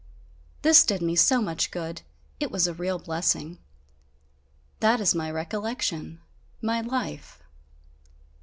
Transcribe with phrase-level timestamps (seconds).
[0.63, 2.01] This did me so much good,
[2.39, 3.59] it was a real blessing!
[4.79, 6.19] That is my recollection,
[6.59, 7.39] my life!"